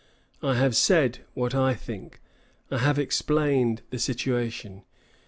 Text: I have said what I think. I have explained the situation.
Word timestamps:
I 0.41 0.55
have 0.55 0.75
said 0.75 1.19
what 1.35 1.53
I 1.53 1.75
think. 1.75 2.21
I 2.71 2.79
have 2.79 2.97
explained 2.97 3.83
the 3.91 3.99
situation. 3.99 4.81